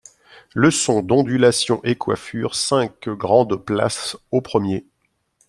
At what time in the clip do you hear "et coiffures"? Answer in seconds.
1.83-2.55